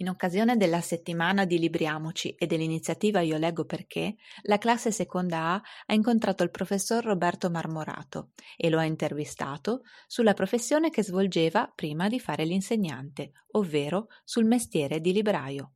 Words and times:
In 0.00 0.08
occasione 0.08 0.56
della 0.56 0.80
settimana 0.80 1.44
di 1.44 1.58
Libriamoci 1.58 2.36
e 2.38 2.46
dell'iniziativa 2.46 3.18
Io 3.18 3.36
leggo 3.36 3.64
perché, 3.64 4.14
la 4.42 4.56
classe 4.56 4.92
seconda 4.92 5.54
A 5.54 5.62
ha 5.86 5.92
incontrato 5.92 6.44
il 6.44 6.52
professor 6.52 7.02
Roberto 7.02 7.50
Marmorato 7.50 8.28
e 8.56 8.70
lo 8.70 8.78
ha 8.78 8.84
intervistato 8.84 9.80
sulla 10.06 10.34
professione 10.34 10.90
che 10.90 11.02
svolgeva 11.02 11.68
prima 11.74 12.06
di 12.06 12.20
fare 12.20 12.44
l'insegnante, 12.44 13.32
ovvero 13.54 14.06
sul 14.22 14.44
mestiere 14.44 15.00
di 15.00 15.12
libraio. 15.12 15.72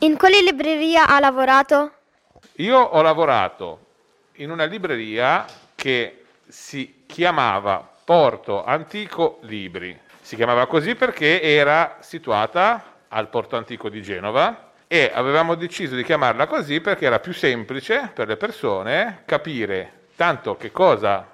In 0.00 0.16
quale 0.16 0.42
libreria 0.42 1.06
ha 1.06 1.20
lavorato? 1.20 1.92
Io 2.56 2.76
ho 2.76 3.02
lavorato 3.02 3.86
in 4.38 4.50
una 4.50 4.64
libreria 4.64 5.46
che 5.76 6.24
si 6.48 7.04
chiamava 7.06 7.88
Porto 8.04 8.64
Antico 8.64 9.38
Libri. 9.42 9.96
Si 10.20 10.34
chiamava 10.34 10.66
così 10.66 10.96
perché 10.96 11.40
era 11.40 11.98
situata 12.00 12.96
al 13.08 13.28
porto 13.28 13.56
antico 13.56 13.88
di 13.88 14.02
Genova 14.02 14.72
e 14.86 15.10
avevamo 15.12 15.54
deciso 15.54 15.94
di 15.94 16.02
chiamarla 16.02 16.46
così 16.46 16.80
perché 16.80 17.06
era 17.06 17.20
più 17.20 17.32
semplice 17.32 18.10
per 18.14 18.26
le 18.28 18.36
persone 18.36 19.22
capire 19.26 20.06
tanto 20.16 20.56
che 20.56 20.72
cosa 20.72 21.26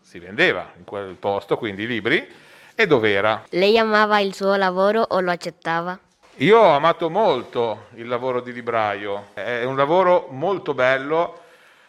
si 0.00 0.18
vendeva 0.18 0.72
in 0.76 0.84
quel 0.84 1.14
posto, 1.14 1.56
quindi 1.56 1.82
i 1.82 1.86
libri, 1.86 2.26
e 2.74 2.86
dove 2.86 3.12
era. 3.12 3.44
Lei 3.50 3.78
amava 3.78 4.20
il 4.20 4.34
suo 4.34 4.54
lavoro 4.56 5.02
o 5.02 5.20
lo 5.20 5.30
accettava? 5.30 5.98
Io 6.38 6.58
ho 6.58 6.70
amato 6.70 7.10
molto 7.10 7.86
il 7.94 8.08
lavoro 8.08 8.40
di 8.40 8.52
libraio, 8.52 9.28
è 9.34 9.62
un 9.64 9.76
lavoro 9.76 10.26
molto 10.30 10.74
bello, 10.74 11.42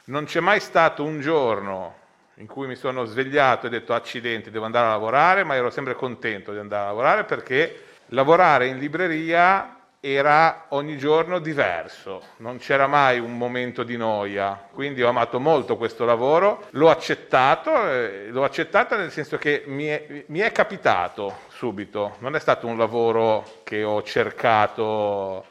non 0.05 0.25
c'è 0.25 0.39
mai 0.39 0.59
stato 0.59 1.03
un 1.03 1.19
giorno 1.19 1.95
in 2.35 2.47
cui 2.47 2.67
mi 2.67 2.75
sono 2.75 3.05
svegliato 3.05 3.65
e 3.65 3.69
detto 3.69 3.93
accidenti, 3.93 4.51
devo 4.51 4.65
andare 4.65 4.87
a 4.87 4.91
lavorare, 4.91 5.43
ma 5.43 5.55
ero 5.55 5.69
sempre 5.69 5.95
contento 5.95 6.51
di 6.51 6.59
andare 6.59 6.83
a 6.83 6.87
lavorare 6.87 7.23
perché 7.23 7.83
lavorare 8.07 8.67
in 8.67 8.77
libreria 8.77 9.75
era 9.99 10.65
ogni 10.69 10.99
giorno 10.99 11.39
diverso, 11.39 12.21
non 12.37 12.59
c'era 12.59 12.85
mai 12.85 13.17
un 13.17 13.35
momento 13.35 13.81
di 13.81 13.97
noia, 13.97 14.67
quindi 14.71 15.01
ho 15.01 15.09
amato 15.09 15.39
molto 15.39 15.77
questo 15.77 16.05
lavoro, 16.05 16.67
l'ho 16.71 16.91
accettato, 16.91 17.89
eh, 17.89 18.27
l'ho 18.29 18.43
accettato 18.43 18.95
nel 18.95 19.09
senso 19.09 19.37
che 19.37 19.63
mi 19.65 19.87
è, 19.87 20.25
mi 20.27 20.39
è 20.39 20.51
capitato 20.51 21.39
subito, 21.47 22.17
non 22.19 22.35
è 22.35 22.39
stato 22.39 22.67
un 22.67 22.77
lavoro 22.77 23.61
che 23.63 23.83
ho 23.83 24.03
cercato, 24.03 25.45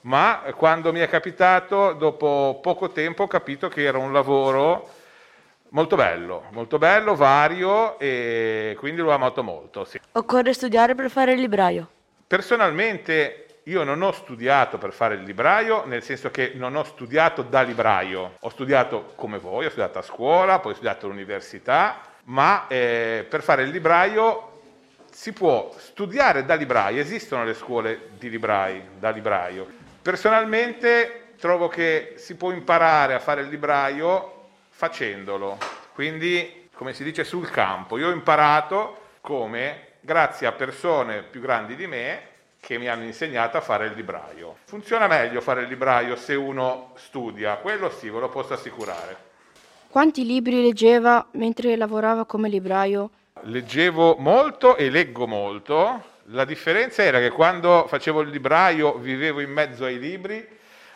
ma 0.00 0.42
quando 0.56 0.92
mi 0.92 0.98
è 0.98 1.08
capitato, 1.08 1.92
dopo 1.92 2.58
poco 2.60 2.90
tempo 2.90 3.22
ho 3.22 3.28
capito 3.28 3.68
che 3.68 3.84
era 3.84 3.98
un 3.98 4.12
lavoro 4.12 4.88
molto 5.70 5.96
bello, 5.96 6.44
molto 6.50 6.78
bello, 6.78 7.14
vario 7.14 7.98
e 7.98 8.76
quindi 8.78 9.00
l'ho 9.00 9.12
amato 9.12 9.42
molto. 9.42 9.84
Sì. 9.84 10.00
Occorre 10.12 10.52
studiare 10.52 10.94
per 10.94 11.10
fare 11.10 11.32
il 11.32 11.40
libraio? 11.40 11.88
Personalmente 12.26 13.46
io 13.64 13.82
non 13.82 14.00
ho 14.02 14.12
studiato 14.12 14.78
per 14.78 14.92
fare 14.92 15.16
il 15.16 15.22
libraio, 15.22 15.84
nel 15.86 16.02
senso 16.02 16.30
che 16.30 16.52
non 16.54 16.76
ho 16.76 16.84
studiato 16.84 17.42
da 17.42 17.62
libraio, 17.62 18.34
ho 18.38 18.48
studiato 18.48 19.12
come 19.16 19.38
voi, 19.38 19.66
ho 19.66 19.70
studiato 19.70 19.98
a 19.98 20.02
scuola, 20.02 20.60
poi 20.60 20.72
ho 20.72 20.74
studiato 20.74 21.06
all'università, 21.06 22.00
ma 22.24 22.66
eh, 22.68 23.26
per 23.28 23.42
fare 23.42 23.62
il 23.62 23.70
libraio 23.70 24.52
si 25.10 25.32
può 25.32 25.74
studiare 25.78 26.44
da 26.44 26.54
libraio, 26.54 27.00
esistono 27.00 27.44
le 27.44 27.54
scuole 27.54 28.10
di 28.18 28.30
librai, 28.30 28.82
da 28.98 29.10
libraio. 29.10 29.66
Personalmente 30.00 31.32
trovo 31.38 31.68
che 31.68 32.14
si 32.16 32.36
può 32.36 32.52
imparare 32.52 33.14
a 33.14 33.18
fare 33.18 33.40
il 33.40 33.48
libraio 33.48 34.35
facendolo, 34.76 35.56
quindi 35.94 36.68
come 36.74 36.92
si 36.92 37.02
dice 37.02 37.24
sul 37.24 37.48
campo. 37.48 37.96
Io 37.96 38.08
ho 38.08 38.12
imparato 38.12 39.04
come, 39.22 39.94
grazie 40.00 40.46
a 40.46 40.52
persone 40.52 41.22
più 41.22 41.40
grandi 41.40 41.74
di 41.76 41.86
me, 41.86 42.34
che 42.60 42.76
mi 42.76 42.86
hanno 42.86 43.04
insegnato 43.04 43.56
a 43.56 43.62
fare 43.62 43.86
il 43.86 43.94
libraio. 43.94 44.58
Funziona 44.64 45.06
meglio 45.06 45.40
fare 45.40 45.62
il 45.62 45.68
libraio 45.68 46.14
se 46.14 46.34
uno 46.34 46.92
studia, 46.96 47.56
quello 47.56 47.88
sì, 47.88 48.10
ve 48.10 48.20
lo 48.20 48.28
posso 48.28 48.52
assicurare. 48.52 49.16
Quanti 49.88 50.26
libri 50.26 50.60
leggeva 50.60 51.26
mentre 51.32 51.74
lavorava 51.76 52.26
come 52.26 52.50
libraio? 52.50 53.10
Leggevo 53.44 54.16
molto 54.18 54.76
e 54.76 54.90
leggo 54.90 55.26
molto. 55.26 56.14
La 56.24 56.44
differenza 56.44 57.02
era 57.02 57.18
che 57.18 57.30
quando 57.30 57.86
facevo 57.88 58.20
il 58.20 58.28
libraio 58.28 58.98
vivevo 58.98 59.40
in 59.40 59.50
mezzo 59.50 59.86
ai 59.86 59.98
libri, 59.98 60.46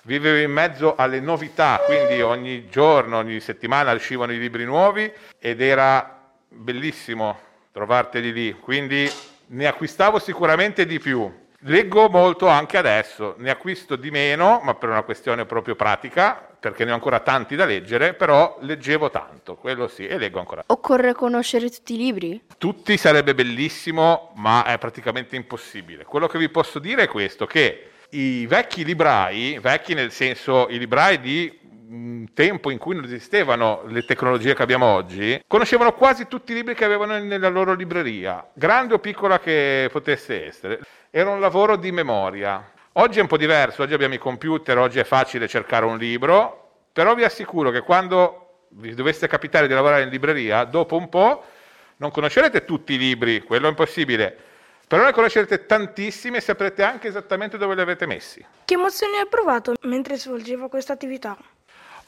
vivevo 0.05 0.39
in 0.39 0.51
mezzo 0.51 0.95
alle 0.97 1.21
novità, 1.21 1.81
quindi 1.85 2.21
ogni 2.21 2.69
giorno, 2.69 3.19
ogni 3.19 3.41
settimana 3.41 3.93
uscivano 3.93 4.33
i 4.33 4.39
libri 4.39 4.65
nuovi 4.65 5.11
ed 5.39 5.61
era 5.61 6.19
bellissimo 6.49 7.39
trovarteli 7.73 8.33
lì, 8.33 8.53
quindi 8.55 9.11
ne 9.47 9.67
acquistavo 9.67 10.19
sicuramente 10.19 10.87
di 10.87 10.99
più. 10.99 11.39
Leggo 11.65 12.09
molto 12.09 12.47
anche 12.47 12.79
adesso, 12.79 13.35
ne 13.39 13.51
acquisto 13.51 13.97
di 13.97 14.11
meno, 14.11 14.61
ma 14.63 14.75
per 14.75 14.89
una 14.89 15.03
questione 15.03 15.45
proprio 15.45 15.77
pratica, 15.77 16.49
perché 16.59 16.85
ne 16.85 16.91
ho 16.91 16.95
ancora 16.95 17.21
tanti 17.21 17.55
da 17.55 17.67
leggere, 17.67 18.15
però 18.15 18.57
leggevo 18.61 19.11
tanto, 19.11 19.57
quello 19.57 19.87
sì, 19.87 20.07
e 20.07 20.17
leggo 20.17 20.39
ancora. 20.39 20.65
Occorre 20.67 21.13
conoscere 21.13 21.69
tutti 21.69 21.95
i 21.95 21.97
libri? 21.99 22.43
Tutti 22.57 22.97
sarebbe 22.97 23.35
bellissimo, 23.35 24.33
ma 24.37 24.65
è 24.65 24.79
praticamente 24.79 25.37
impossibile. 25.37 26.05
Quello 26.05 26.29
che 26.29 26.39
vi 26.39 26.49
posso 26.49 26.79
dire 26.79 27.03
è 27.03 27.09
questo, 27.09 27.47
che 27.47 27.90
i 28.11 28.47
vecchi 28.47 28.85
librai, 28.85 29.59
vecchi 29.61 29.95
nel 29.95 30.11
senso 30.11 30.69
i 30.69 30.79
librai 30.79 31.21
di 31.21 31.59
un 31.91 32.33
tempo 32.35 32.71
in 32.71 32.79
cui 32.79 32.95
non 32.95 33.05
esistevano 33.05 33.83
le 33.87 34.05
tecnologie 34.05 34.55
che 34.55 34.63
abbiamo 34.63 34.87
oggi, 34.87 35.43
conoscevano 35.47 35.93
quasi 35.93 36.27
tutti 36.29 36.53
i 36.53 36.55
libri 36.55 36.75
che 36.75 36.85
avevano 36.85 37.19
nella 37.19 37.49
loro 37.49 37.75
libreria, 37.75 38.49
grande 38.53 38.95
o 38.95 38.99
piccola 38.99 39.41
che 39.41 39.89
potesse 39.91 40.47
essere. 40.47 40.81
Era 41.11 41.31
un 41.31 41.41
lavoro 41.41 41.77
di 41.77 41.91
memoria. 41.91 42.73
Oggi 42.95 43.19
è 43.19 43.23
un 43.23 43.29
po' 43.29 43.37
diverso, 43.37 43.83
oggi 43.83 43.95
abbiamo 43.95 44.15
i 44.15 44.19
computer, 44.19 44.79
oggi 44.79 44.99
è 44.99 45.05
facile 45.05 45.49
cercare 45.49 45.85
un 45.85 45.97
libro, 45.97 46.85
però 46.93 47.15
vi 47.15 47.25
assicuro 47.25 47.71
che 47.71 47.81
quando 47.81 48.67
vi 48.71 48.95
dovesse 48.95 49.27
capitare 49.27 49.67
di 49.67 49.75
lavorare 49.75 50.03
in 50.03 50.11
libreria, 50.11 50.65
dopo 50.65 50.97
un 50.97 51.09
po' 51.09 51.45
non 51.97 52.11
conoscerete 52.11 52.65
tutti 52.65 52.95
i 52.95 52.99
libri, 52.99 53.43
quello 53.43 53.67
è 53.67 53.71
impossibile, 53.71 54.37
però 54.91 55.05
ne 55.05 55.13
conoscerete 55.13 55.67
tantissimi 55.67 56.39
e 56.39 56.41
saprete 56.41 56.83
anche 56.83 57.07
esattamente 57.07 57.57
dove 57.57 57.77
li 57.77 57.81
avete 57.81 58.07
messi. 58.07 58.45
Che 58.65 58.75
emozioni 58.75 59.19
hai 59.19 59.29
provato 59.29 59.75
mentre 59.83 60.17
svolgeva 60.17 60.69
questa 60.69 60.95
attività? 60.95 61.39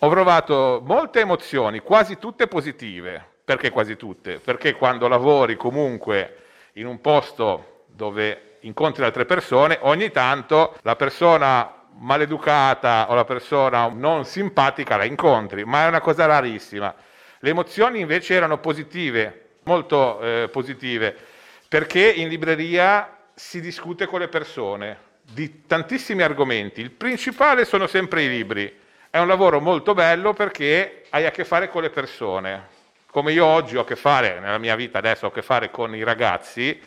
Ho 0.01 0.09
provato 0.09 0.83
molte 0.85 1.21
emozioni, 1.21 1.79
quasi 1.79 2.19
tutte 2.19 2.49
positive. 2.49 3.25
Perché 3.45 3.71
quasi 3.71 3.95
tutte? 3.95 4.41
Perché 4.41 4.73
quando 4.73 5.07
lavori 5.07 5.55
comunque 5.55 6.39
in 6.73 6.87
un 6.87 7.01
posto 7.01 7.85
dove 7.87 8.57
incontri 8.63 9.05
altre 9.05 9.27
persone, 9.27 9.79
ogni 9.83 10.11
tanto 10.11 10.75
la 10.83 10.97
persona 10.97 11.85
maleducata 11.99 13.07
o 13.11 13.15
la 13.15 13.25
persona 13.25 13.87
non 13.87 14.25
simpatica 14.25 14.97
la 14.97 15.05
incontri, 15.05 15.65
ma 15.65 15.85
è 15.85 15.87
una 15.87 16.01
cosa 16.01 16.27
rarissima. 16.27 16.93
Le 17.39 17.49
emozioni 17.49 18.01
invece 18.01 18.35
erano 18.35 18.59
positive, 18.59 19.59
molto 19.63 20.21
eh, 20.21 20.49
positive, 20.51 21.31
perché 21.73 22.07
in 22.07 22.29
libreria 22.29 23.17
si 23.33 23.59
discute 23.59 24.05
con 24.05 24.21
le 24.21 24.29
persone 24.29 24.99
di 25.23 25.65
tantissimi 25.67 26.21
argomenti. 26.21 26.83
Il 26.83 26.91
principale 26.91 27.65
sono 27.65 27.87
sempre 27.87 28.25
i 28.25 28.29
libri 28.29 28.79
è 29.09 29.17
un 29.19 29.27
lavoro 29.27 29.59
molto 29.59 29.95
bello 29.95 30.35
perché 30.35 31.07
hai 31.09 31.25
a 31.25 31.31
che 31.31 31.47
fare 31.47 31.71
con 31.71 31.81
le 31.81 31.89
persone. 31.89 32.67
Come 33.11 33.33
io 33.33 33.47
oggi 33.47 33.79
ho 33.79 33.81
a 33.81 33.85
che 33.87 33.97
fare, 33.97 34.39
nella 34.39 34.59
mia 34.59 34.77
vita 34.77 34.99
adesso 34.99 35.25
ho 35.25 35.29
a 35.31 35.33
che 35.33 35.41
fare 35.41 35.71
con 35.71 35.95
i 35.97 36.03
ragazzi, 36.03 36.79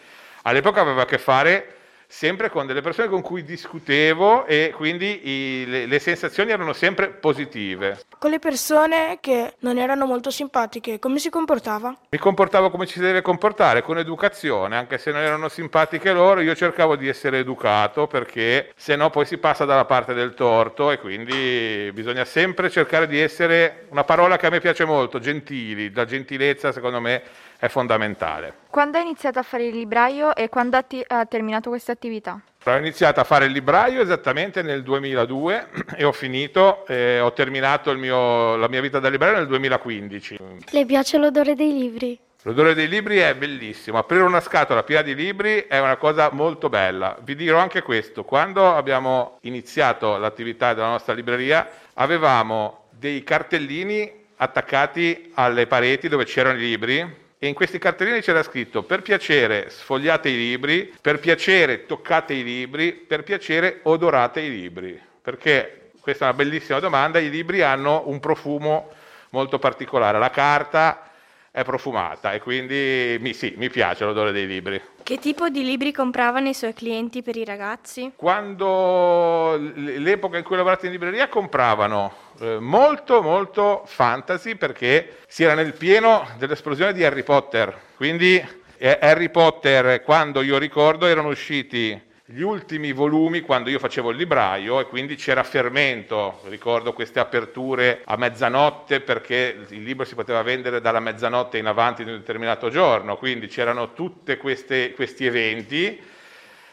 all'epoca 0.43 0.81
avevo 0.81 1.01
a 1.01 1.05
che 1.05 1.17
fare 1.17 1.74
sempre 2.15 2.49
con 2.49 2.65
delle 2.65 2.79
persone 2.79 3.09
con 3.09 3.21
cui 3.21 3.43
discutevo 3.43 4.45
e 4.45 4.71
quindi 4.73 5.27
i, 5.27 5.65
le, 5.67 5.85
le, 5.85 5.99
sensazioni 5.99 6.51
erano 6.51 6.71
sempre 6.71 7.09
positive. 7.09 8.05
Con 8.17 8.29
le 8.29 8.39
persone 8.39 9.17
che 9.19 9.55
non 9.59 9.77
erano 9.77 10.05
molto 10.05 10.31
simpatiche, 10.31 10.97
come 10.97 11.19
si 11.19 11.29
comportava? 11.29 11.93
Mi 12.11 12.17
comportavo 12.17 12.71
come 12.71 12.85
ci 12.85 12.93
si 12.93 12.99
deve 13.01 13.21
comportare, 13.21 13.81
con 13.81 13.97
educazione, 13.97 14.77
anche 14.77 14.97
se 14.97 15.11
non 15.11 15.23
erano 15.23 15.49
simpatiche 15.49 16.13
loro, 16.13 16.39
io 16.39 16.55
cercavo 16.55 16.95
di 16.95 17.09
essere 17.09 17.39
educato 17.39 18.07
perché 18.07 18.71
se 18.77 18.95
no 18.95 19.09
poi 19.09 19.25
si 19.25 19.37
passa 19.37 19.65
dalla 19.65 19.83
parte 19.83 20.13
del 20.13 20.35
torto 20.35 20.91
e 20.91 20.99
quindi 20.99 21.91
bisogna 21.91 22.23
sempre 22.23 22.69
cercare 22.69 23.07
di 23.07 23.19
essere, 23.19 23.87
una 23.89 24.05
parola 24.05 24.37
che 24.37 24.45
a 24.45 24.49
me 24.49 24.61
piace 24.61 24.85
molto, 24.85 25.19
gentili, 25.19 25.91
la 25.93 26.05
gentilezza 26.05 26.71
secondo 26.71 27.01
me 27.01 27.23
è 27.57 27.67
fondamentale. 27.67 28.53
Quando 28.69 28.97
hai 28.97 29.03
iniziato 29.03 29.39
a 29.39 29.43
fare 29.43 29.65
il 29.65 29.75
libraio 29.75 30.35
e 30.35 30.49
quando 30.49 30.77
ha, 30.77 30.85
ha 31.07 31.25
terminato 31.25 31.69
questa 31.69 31.91
attività? 31.91 32.41
Ho 32.65 32.75
iniziato 32.77 33.19
a 33.19 33.23
fare 33.23 33.45
il 33.45 33.51
libraio 33.51 34.01
esattamente 34.01 34.61
nel 34.61 34.81
2002 34.83 35.67
e 35.95 36.03
ho 36.03 36.11
finito, 36.11 36.85
eh, 36.87 37.19
ho 37.19 37.31
terminato 37.31 37.95
mio, 37.95 38.55
la 38.55 38.67
mia 38.67 38.81
vita 38.81 38.99
da 38.99 39.09
libraio 39.09 39.35
nel 39.35 39.47
2015. 39.47 40.37
Le 40.71 40.85
piace 40.85 41.17
l'odore 41.17 41.55
dei 41.55 41.71
libri? 41.77 42.19
L'odore 42.41 42.75
dei 42.75 42.87
libri 42.87 43.17
è 43.17 43.33
bellissimo, 43.33 43.97
aprire 43.97 44.21
una 44.21 44.39
scatola 44.39 44.83
piena 44.83 45.01
di 45.01 45.15
libri 45.15 45.65
è 45.67 45.79
una 45.79 45.95
cosa 45.95 46.29
molto 46.31 46.69
bella. 46.69 47.17
Vi 47.23 47.33
dirò 47.35 47.57
anche 47.57 47.81
questo, 47.81 48.23
quando 48.23 48.75
abbiamo 48.75 49.39
iniziato 49.41 50.17
l'attività 50.17 50.75
della 50.75 50.89
nostra 50.89 51.13
libreria 51.15 51.67
avevamo 51.93 52.83
dei 52.91 53.23
cartellini 53.23 54.11
attaccati 54.37 55.31
alle 55.33 55.65
pareti 55.65 56.07
dove 56.07 56.25
c'erano 56.25 56.57
i 56.57 56.61
libri 56.61 57.23
e 57.45 57.49
in 57.49 57.53
questi 57.53 57.77
cartellini 57.77 58.21
c'era 58.21 58.41
scritto 58.41 58.81
per 58.81 59.03
piacere 59.03 59.69
sfogliate 59.69 60.29
i 60.29 60.35
libri, 60.35 60.91
per 60.99 61.19
piacere 61.19 61.85
toccate 61.85 62.33
i 62.33 62.43
libri, 62.43 62.93
per 62.93 63.23
piacere 63.23 63.81
odorate 63.83 64.41
i 64.41 64.49
libri. 64.49 64.99
Perché 65.21 65.91
questa 65.99 66.25
è 66.25 66.27
una 66.29 66.37
bellissima 66.37 66.79
domanda, 66.79 67.19
i 67.19 67.29
libri 67.29 67.61
hanno 67.61 68.03
un 68.07 68.19
profumo 68.19 68.91
molto 69.29 69.59
particolare, 69.59 70.17
la 70.17 70.31
carta 70.31 71.11
è 71.55 71.63
profumata 71.63 72.33
e 72.33 72.41
quindi 72.41 73.15
mi, 73.21 73.33
sì, 73.33 73.53
mi 73.55 73.69
piace 73.69 74.03
l'odore 74.03 74.33
dei 74.33 74.45
libri. 74.45 74.81
Che 75.01 75.19
tipo 75.19 75.47
di 75.47 75.63
libri 75.63 75.93
compravano 75.93 76.49
i 76.49 76.53
suoi 76.53 76.73
clienti 76.73 77.21
per 77.21 77.37
i 77.37 77.45
ragazzi? 77.45 78.11
Quando 78.13 79.55
l'epoca 79.55 80.37
in 80.37 80.43
cui 80.43 80.57
lavorate 80.57 80.87
in 80.87 80.91
libreria 80.91 81.29
compravano 81.29 82.13
eh, 82.41 82.59
molto 82.59 83.21
molto 83.21 83.83
fantasy 83.85 84.55
perché 84.55 85.19
si 85.27 85.43
era 85.43 85.53
nel 85.53 85.71
pieno 85.71 86.27
dell'esplosione 86.37 86.91
di 86.91 87.05
Harry 87.05 87.23
Potter. 87.23 87.73
Quindi 87.95 88.45
eh, 88.75 88.99
Harry 89.01 89.29
Potter 89.29 90.03
quando 90.03 90.41
io 90.41 90.57
ricordo 90.57 91.05
erano 91.05 91.29
usciti 91.29 91.97
gli 92.27 92.41
ultimi 92.41 92.91
volumi 92.91 93.41
quando 93.41 93.69
io 93.69 93.77
facevo 93.77 94.09
il 94.09 94.17
libraio 94.17 94.79
e 94.79 94.87
quindi 94.87 95.15
c'era 95.15 95.43
fermento, 95.43 96.41
ricordo 96.45 96.91
queste 96.91 97.19
aperture 97.19 98.01
a 98.03 98.17
mezzanotte 98.17 98.99
perché 98.99 99.65
il 99.69 99.83
libro 99.83 100.05
si 100.05 100.15
poteva 100.15 100.41
vendere 100.41 100.81
dalla 100.81 100.99
mezzanotte 100.99 101.59
in 101.59 101.67
avanti 101.67 102.03
di 102.03 102.09
un 102.09 102.17
determinato 102.17 102.69
giorno, 102.69 103.15
quindi 103.17 103.45
c'erano 103.45 103.93
tutti 103.93 104.35
questi 104.37 104.95
eventi. 105.19 106.01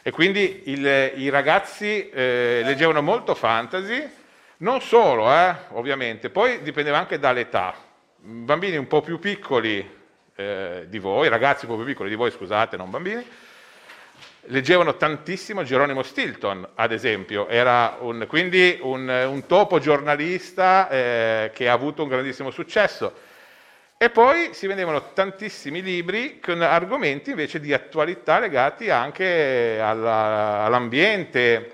E 0.04 0.10
quindi 0.10 0.62
il, 0.64 1.12
i 1.16 1.28
ragazzi 1.28 2.08
eh, 2.08 2.62
leggevano 2.64 3.02
molto 3.02 3.34
fantasy, 3.34 4.02
non 4.58 4.80
solo, 4.80 5.30
eh, 5.30 5.54
ovviamente, 5.72 6.30
poi 6.30 6.62
dipendeva 6.62 6.96
anche 6.96 7.18
dall'età. 7.18 7.74
Bambini 8.16 8.76
un 8.76 8.86
po' 8.86 9.02
più 9.02 9.18
piccoli 9.18 9.86
eh, 10.34 10.86
di 10.88 10.98
voi, 10.98 11.28
ragazzi 11.28 11.66
un 11.66 11.72
po' 11.72 11.76
più 11.76 11.84
piccoli 11.84 12.08
di 12.08 12.16
voi, 12.16 12.30
scusate, 12.30 12.76
non 12.78 12.90
bambini, 12.90 13.24
leggevano 14.46 14.96
tantissimo 14.96 15.62
Geronimo 15.62 16.02
Stilton, 16.02 16.66
ad 16.74 16.92
esempio, 16.92 17.46
era 17.48 17.98
un, 18.00 18.24
quindi 18.28 18.78
un, 18.82 19.08
un, 19.08 19.46
topo 19.46 19.78
giornalista 19.78 20.88
eh, 20.88 21.50
che 21.54 21.68
ha 21.68 21.72
avuto 21.72 22.02
un 22.02 22.08
grandissimo 22.08 22.50
successo. 22.50 23.30
E 23.96 24.10
poi 24.10 24.52
si 24.52 24.66
vendevano 24.66 25.12
tantissimi 25.12 25.80
libri 25.80 26.40
con 26.40 26.60
argomenti 26.60 27.30
invece 27.30 27.60
di 27.60 27.72
attualità 27.72 28.40
legati 28.40 28.90
anche 28.90 29.78
alla, 29.80 30.64
all'ambiente, 30.64 31.72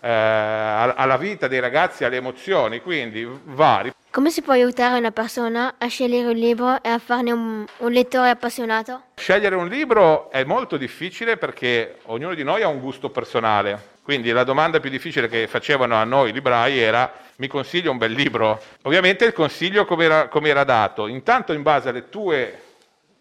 eh, 0.00 0.08
alla 0.08 1.18
vita 1.18 1.48
dei 1.48 1.60
ragazzi, 1.60 2.04
alle 2.04 2.16
emozioni, 2.16 2.80
quindi 2.80 3.28
vari. 3.44 3.95
Come 4.16 4.30
si 4.30 4.40
può 4.40 4.54
aiutare 4.54 4.98
una 4.98 5.10
persona 5.10 5.74
a 5.76 5.88
scegliere 5.88 6.28
un 6.28 6.36
libro 6.36 6.82
e 6.82 6.88
a 6.88 6.98
farne 6.98 7.32
un, 7.32 7.66
un, 7.76 7.92
lettore 7.92 8.30
appassionato? 8.30 9.02
Scegliere 9.14 9.56
un 9.56 9.68
libro 9.68 10.30
è 10.30 10.42
molto 10.42 10.78
difficile 10.78 11.36
perché 11.36 11.98
ognuno 12.04 12.32
di 12.32 12.42
noi 12.42 12.62
ha 12.62 12.68
un 12.68 12.80
gusto 12.80 13.10
personale. 13.10 13.78
Quindi 14.00 14.30
la 14.30 14.42
domanda 14.42 14.80
più 14.80 14.88
difficile 14.88 15.28
che 15.28 15.46
facevano 15.46 15.96
a 15.96 16.04
noi 16.04 16.32
librai 16.32 16.78
era 16.78 17.12
mi 17.36 17.46
consiglio 17.46 17.90
un 17.90 17.98
bel 17.98 18.12
libro? 18.12 18.58
Ovviamente 18.84 19.26
il 19.26 19.34
consiglio 19.34 19.84
come 19.84 20.06
era, 20.06 20.64
dato, 20.64 21.08
intanto 21.08 21.52
in 21.52 21.60
base 21.60 21.90
alle 21.90 22.08
tue 22.08 22.60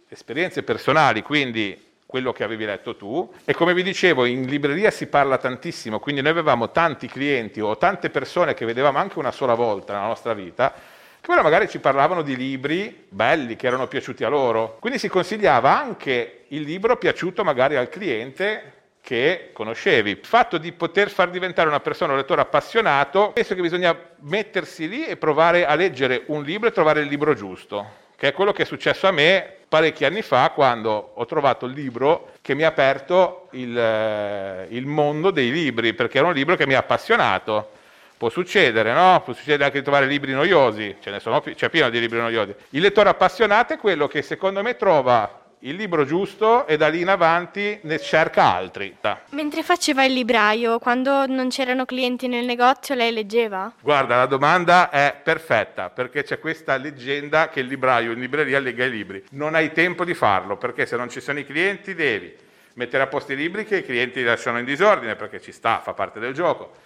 esperienze 0.08 0.64
personali, 0.64 1.24
quindi 1.24 1.78
quello 2.16 2.32
che 2.32 2.46
avevi 2.46 2.64
letto 2.64 2.96
tu 2.96 3.30
e 3.44 3.54
come 3.54 3.74
vi 3.74 3.84
dicevo 3.84 4.24
in 4.24 4.46
libreria 4.46 4.90
si 4.90 5.08
parla 5.08 5.38
tantissimo, 5.38 6.00
quindi 6.00 6.22
noi 6.22 6.32
avevamo 6.32 6.72
tanti 6.72 7.08
clienti 7.08 7.60
o 7.60 7.76
tante 7.76 8.10
persone 8.10 8.54
che 8.54 8.64
vedevamo 8.64 9.00
anche 9.00 9.20
una 9.20 9.32
sola 9.32 9.54
volta 9.54 9.92
nella 9.92 10.08
nostra 10.08 10.34
vita 10.34 10.74
che 11.20 11.30
ora 11.30 11.42
magari 11.42 11.68
ci 11.68 11.80
parlavano 11.80 12.22
di 12.22 12.38
libri 12.38 13.06
belli 13.10 13.58
che 13.58 13.68
erano 13.68 13.88
piaciuti 13.88 14.24
a 14.24 14.30
loro. 14.30 14.78
Quindi 14.80 14.98
si 14.98 15.10
consigliava 15.10 15.78
anche 15.78 16.46
il 16.50 16.62
libro 16.62 16.96
piaciuto 16.96 17.44
magari 17.44 17.76
al 17.76 17.90
cliente 17.90 18.74
che 19.02 19.50
conoscevi. 19.52 20.12
Il 20.12 20.20
fatto 20.22 20.58
di 20.58 20.72
poter 20.72 21.10
far 21.10 21.32
diventare 21.32 21.68
una 21.68 21.82
persona 21.82 22.14
un 22.14 22.20
lettore 22.20 22.42
appassionato, 22.42 23.32
penso 23.34 23.56
che 23.56 23.62
bisogna 23.62 23.94
mettersi 24.20 24.88
lì 24.88 25.06
e 25.06 25.18
provare 25.18 25.66
a 25.66 25.76
leggere 25.76 26.24
un 26.28 26.44
libro 26.44 26.70
e 26.70 26.72
trovare 26.72 27.02
il 27.02 27.08
libro 27.08 27.34
giusto 27.34 28.04
che 28.16 28.30
è 28.30 28.34
quello 28.34 28.54
che 28.54 28.64
è 28.64 28.66
successo 28.66 29.08
a 29.08 29.12
me 29.12 29.58
parecchi 29.68 30.06
anni 30.06 30.22
fa 30.22 30.52
quando 30.52 31.12
ho 31.14 31.26
trovato 31.26 31.66
il 31.66 31.74
libro 31.74 32.32
che 32.42 32.54
mi 32.54 32.64
ha 32.64 32.68
aperto 32.68 33.48
il, 33.52 33.78
eh, 33.78 34.68
il 34.70 34.86
mondo 34.86 35.32
dei 35.32 35.52
libri, 35.52 35.94
perché 35.94 36.20
era 36.20 36.28
un 36.28 36.34
libro 36.34 36.56
che 36.56 36.68
mi 36.68 36.74
ha 36.74 36.80
appassionato. 36.80 37.72
Può 38.18 38.30
succedere, 38.30 38.94
no? 38.94 39.22
Può 39.24 39.34
succedere 39.34 39.66
anche 39.66 39.80
di 39.80 39.84
trovare 39.84 40.06
libri 40.06 40.32
noiosi, 40.32 40.96
ce 41.02 41.12
ne 41.12 41.20
sono, 41.20 41.42
c'è 41.42 41.70
pieno 41.70 41.90
di 41.90 42.00
libri 42.00 42.20
noiosi. 42.20 42.56
Il 42.70 42.82
lettore 42.82 43.10
appassionato 43.10 43.74
è 43.74 43.78
quello 43.78 44.08
che 44.08 44.22
secondo 44.22 44.62
me 44.62 44.78
trova 44.78 45.45
il 45.66 45.76
libro 45.76 46.06
giusto 46.06 46.68
e 46.68 46.78
da 46.78 46.88
lì 46.88 47.02
in 47.02 47.10
avanti 47.10 47.80
ne 47.84 48.00
cerca 48.00 48.54
altri. 48.54 48.96
Mentre 49.32 49.64
faceva 49.64 50.06
il 50.06 50.14
libraio, 50.14 50.78
quando 50.80 51.26
non 51.26 51.50
c'erano 51.50 51.86
clienti 51.86 52.28
nel 52.28 52.46
negozio, 52.46 52.94
lei 52.94 53.12
leggeva? 53.12 53.74
Guarda, 53.82 54.18
la 54.18 54.26
domanda 54.28 54.90
è 54.92 55.20
perfetta 55.24 55.90
perché 55.90 56.24
c'è 56.24 56.40
questa 56.40 56.78
leggenda 56.78 57.50
che 57.50 57.62
il 57.62 57.68
libraio 57.68 58.12
in 58.12 58.20
libreria 58.20 58.60
lega 58.60 58.86
i 58.86 58.92
libri. 58.92 59.24
Non 59.32 59.56
hai 59.56 59.72
tempo 59.72 60.06
di 60.06 60.14
farlo 60.14 60.58
perché 60.58 60.86
se 60.86 60.98
non 60.98 61.10
ci 61.10 61.20
sono 61.20 61.40
i 61.40 61.46
clienti 61.46 61.96
devi 61.96 62.34
mettere 62.74 63.04
a 63.04 63.08
posto 63.08 63.34
i 63.34 63.36
libri 63.36 63.66
che 63.66 63.78
i 63.78 63.84
clienti 63.84 64.22
lasciano 64.22 64.60
in 64.60 64.66
disordine 64.66 65.16
perché 65.16 65.42
ci 65.42 65.52
sta, 65.52 65.80
fa 65.80 65.94
parte 65.94 66.20
del 66.20 66.34
gioco 66.34 66.85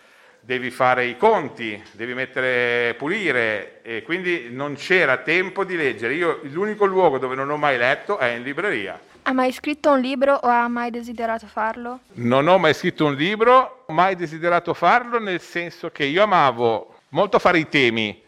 devi 0.50 0.72
fare 0.72 1.06
i 1.06 1.16
conti, 1.16 1.80
devi 1.92 2.16
mettere, 2.16 2.96
pulire 2.96 3.82
e 3.84 4.02
quindi 4.02 4.48
non 4.50 4.74
c'era 4.74 5.18
tempo 5.18 5.64
di 5.64 5.76
leggere. 5.76 6.16
Io 6.16 6.40
l'unico 6.42 6.86
luogo 6.86 7.20
dove 7.20 7.36
non 7.36 7.52
ho 7.52 7.56
mai 7.56 7.78
letto 7.78 8.18
è 8.18 8.30
in 8.30 8.42
libreria. 8.42 9.00
Ha 9.22 9.32
mai 9.32 9.52
scritto 9.52 9.92
un 9.92 10.00
libro 10.00 10.34
o 10.34 10.48
ha 10.48 10.68
mai 10.68 10.90
desiderato 10.90 11.46
farlo? 11.46 12.00
Non 12.14 12.48
ho 12.48 12.58
mai 12.58 12.74
scritto 12.74 13.06
un 13.06 13.14
libro, 13.14 13.84
ho 13.86 13.94
mai 13.94 14.16
desiderato 14.16 14.74
farlo 14.74 15.20
nel 15.20 15.40
senso 15.40 15.92
che 15.92 16.06
io 16.06 16.24
amavo 16.24 16.96
molto 17.10 17.38
fare 17.38 17.60
i 17.60 17.70
temi 17.70 18.20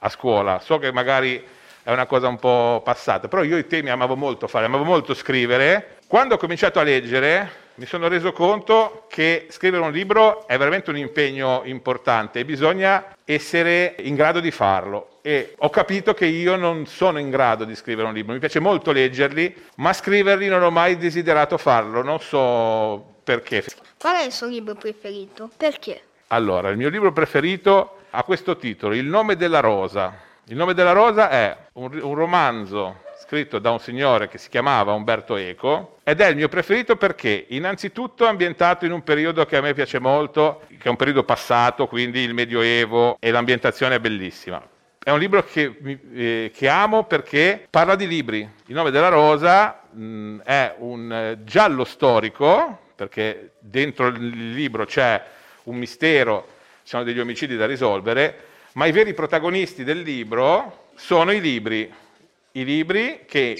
a 0.00 0.08
scuola. 0.08 0.58
So 0.58 0.78
che 0.78 0.90
magari 0.90 1.40
è 1.84 1.92
una 1.92 2.06
cosa 2.06 2.26
un 2.26 2.40
po' 2.40 2.82
passata, 2.84 3.28
però 3.28 3.44
io 3.44 3.56
i 3.56 3.68
temi 3.68 3.90
amavo 3.90 4.16
molto 4.16 4.48
fare, 4.48 4.64
amavo 4.64 4.82
molto 4.82 5.14
scrivere. 5.14 5.98
Quando 6.08 6.34
ho 6.34 6.38
cominciato 6.38 6.80
a 6.80 6.82
leggere 6.82 7.68
mi 7.80 7.86
sono 7.86 8.08
reso 8.08 8.32
conto 8.32 9.06
che 9.08 9.46
scrivere 9.48 9.82
un 9.82 9.90
libro 9.90 10.46
è 10.46 10.58
veramente 10.58 10.90
un 10.90 10.98
impegno 10.98 11.62
importante 11.64 12.40
e 12.40 12.44
bisogna 12.44 13.16
essere 13.24 13.94
in 14.00 14.14
grado 14.14 14.38
di 14.40 14.50
farlo. 14.50 15.20
E 15.22 15.54
ho 15.56 15.70
capito 15.70 16.12
che 16.12 16.26
io 16.26 16.56
non 16.56 16.84
sono 16.84 17.18
in 17.18 17.30
grado 17.30 17.64
di 17.64 17.74
scrivere 17.74 18.08
un 18.08 18.12
libro, 18.12 18.34
mi 18.34 18.38
piace 18.38 18.60
molto 18.60 18.92
leggerli, 18.92 19.54
ma 19.76 19.94
scriverli 19.94 20.46
non 20.46 20.62
ho 20.62 20.70
mai 20.70 20.98
desiderato 20.98 21.56
farlo, 21.56 22.02
non 22.02 22.20
so 22.20 23.14
perché. 23.24 23.64
Qual 23.96 24.14
è 24.14 24.24
il 24.24 24.32
suo 24.32 24.48
libro 24.48 24.74
preferito? 24.74 25.48
Perché? 25.56 26.02
Allora, 26.26 26.68
il 26.68 26.76
mio 26.76 26.90
libro 26.90 27.14
preferito 27.14 28.00
ha 28.10 28.22
questo 28.24 28.58
titolo, 28.58 28.92
Il 28.92 29.06
nome 29.06 29.36
della 29.36 29.60
rosa. 29.60 30.14
Il 30.48 30.56
nome 30.56 30.74
della 30.74 30.92
rosa 30.92 31.30
è 31.30 31.56
un, 31.72 31.98
un 31.98 32.14
romanzo 32.14 33.08
scritto 33.22 33.58
da 33.58 33.70
un 33.70 33.78
signore 33.78 34.28
che 34.28 34.38
si 34.38 34.48
chiamava 34.48 34.92
Umberto 34.92 35.36
Eco 35.36 35.98
ed 36.04 36.20
è 36.20 36.28
il 36.28 36.36
mio 36.36 36.48
preferito 36.48 36.96
perché 36.96 37.44
innanzitutto 37.48 38.24
è 38.24 38.28
ambientato 38.28 38.86
in 38.86 38.92
un 38.92 39.02
periodo 39.02 39.44
che 39.44 39.58
a 39.58 39.60
me 39.60 39.74
piace 39.74 39.98
molto, 39.98 40.62
che 40.66 40.84
è 40.84 40.88
un 40.88 40.96
periodo 40.96 41.22
passato, 41.22 41.86
quindi 41.86 42.20
il 42.20 42.32
Medioevo 42.32 43.18
e 43.20 43.30
l'ambientazione 43.30 43.96
è 43.96 44.00
bellissima. 44.00 44.66
È 45.02 45.10
un 45.10 45.18
libro 45.18 45.44
che, 45.44 46.00
eh, 46.14 46.50
che 46.54 46.68
amo 46.68 47.04
perché 47.04 47.66
parla 47.68 47.94
di 47.94 48.06
libri. 48.06 48.38
Il 48.66 48.74
nome 48.74 48.90
della 48.90 49.08
rosa 49.08 49.82
mh, 49.90 50.02
mm, 50.02 50.40
è 50.40 50.74
un 50.78 51.12
eh, 51.12 51.44
giallo 51.44 51.84
storico, 51.84 52.86
perché 52.94 53.52
dentro 53.58 54.06
il 54.08 54.52
libro 54.52 54.86
c'è 54.86 55.22
un 55.64 55.76
mistero, 55.76 56.46
ci 56.82 56.88
sono 56.88 57.04
degli 57.04 57.20
omicidi 57.20 57.56
da 57.56 57.66
risolvere, 57.66 58.44
ma 58.72 58.86
i 58.86 58.92
veri 58.92 59.12
protagonisti 59.12 59.84
del 59.84 60.00
libro 60.00 60.88
sono 60.94 61.32
i 61.32 61.40
libri 61.40 61.90
i 62.52 62.64
libri 62.64 63.20
che 63.26 63.56